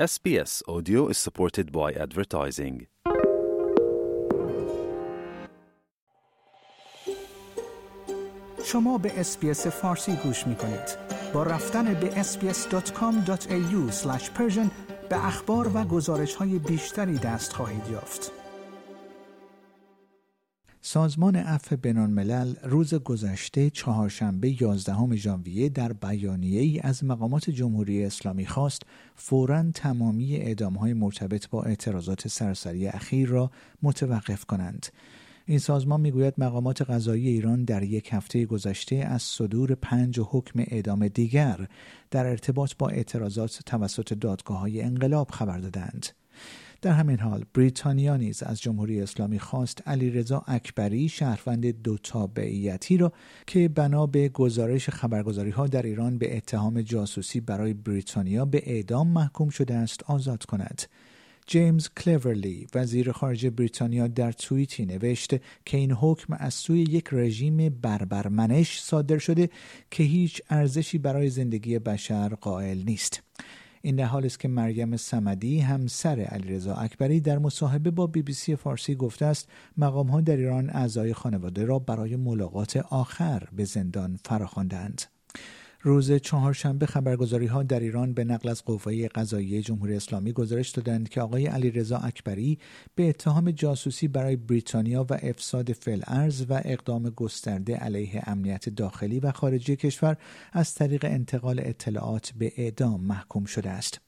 [0.00, 2.86] SBS Audio is supported by advertising.
[8.64, 10.98] شما به اسپیس فارسی گوش می کنید.
[11.34, 14.06] با رفتن به sbs.com.au
[15.08, 18.41] به اخبار و گزارش های بیشتری دست خواهید یافت.
[20.84, 28.46] سازمان عفو بینالملل روز گذشته چهارشنبه 11 ژانویه در بیانیه ای از مقامات جمهوری اسلامی
[28.46, 28.82] خواست
[29.16, 33.50] فورا تمامی اعدام های مرتبط با اعتراضات سرسری اخیر را
[33.82, 34.86] متوقف کنند.
[35.46, 41.08] این سازمان می‌گوید مقامات قضایی ایران در یک هفته گذشته از صدور پنج حکم اعدام
[41.08, 41.68] دیگر
[42.10, 46.06] در ارتباط با اعتراضات توسط دادگاه های انقلاب خبر دادند.
[46.82, 53.12] در همین حال بریتانیا نیز از جمهوری اسلامی خواست علیرضا اکبری شهروند دو تابعیتی را
[53.46, 59.08] که بنا به گزارش خبرگزاری ها در ایران به اتهام جاسوسی برای بریتانیا به اعدام
[59.08, 60.82] محکوم شده است آزاد کند.
[61.46, 65.30] جیمز کلورلی وزیر خارجه بریتانیا در توییتی نوشت
[65.64, 69.50] که این حکم از سوی یک رژیم بربرمنش صادر شده
[69.90, 73.22] که هیچ ارزشی برای زندگی بشر قائل نیست.
[73.82, 78.32] این در حال است که مریم سمدی همسر علیرضا اکبری در مصاحبه با بی بی
[78.32, 83.64] سی فارسی گفته است مقام ها در ایران اعضای خانواده را برای ملاقات آخر به
[83.64, 85.02] زندان فراخواندند.
[85.84, 91.08] روز چهارشنبه خبرگزاری ها در ایران به نقل از قوه قضایی جمهوری اسلامی گزارش دادند
[91.08, 92.58] که آقای علیرضا اکبری
[92.94, 99.32] به اتهام جاسوسی برای بریتانیا و افساد فلعرز و اقدام گسترده علیه امنیت داخلی و
[99.32, 100.16] خارجی کشور
[100.52, 104.00] از طریق انتقال اطلاعات به اعدام محکوم شده است.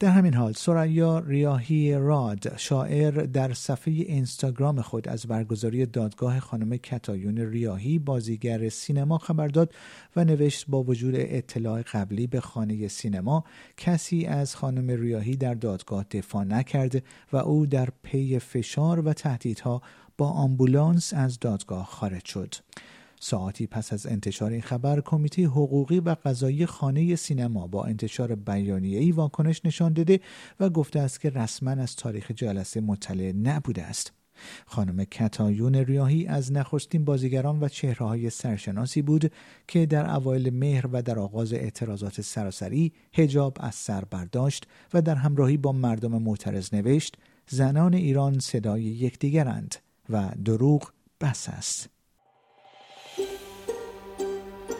[0.00, 6.76] در همین حال سریا ریاهی راد شاعر در صفحه اینستاگرام خود از برگزاری دادگاه خانم
[6.76, 9.74] کتایون ریاهی بازیگر سینما خبر داد
[10.16, 13.44] و نوشت با وجود اطلاع قبلی به خانه سینما
[13.76, 19.82] کسی از خانم ریاهی در دادگاه دفاع نکرده و او در پی فشار و تهدیدها
[20.18, 22.54] با آمبولانس از دادگاه خارج شد.
[23.22, 29.12] ساعتی پس از انتشار این خبر کمیته حقوقی و قضایی خانه سینما با انتشار بیانیه‌ای
[29.12, 30.20] واکنش نشان داده
[30.60, 34.12] و گفته است که رسما از تاریخ جلسه مطلع نبوده است.
[34.66, 39.32] خانم کتایون ریاهی از نخستین بازیگران و چهره های سرشناسی بود
[39.68, 45.14] که در اوایل مهر و در آغاز اعتراضات سراسری حجاب از سر برداشت و در
[45.14, 47.16] همراهی با مردم معترض نوشت
[47.48, 49.74] زنان ایران صدای یکدیگرند
[50.08, 51.99] و دروغ بس است.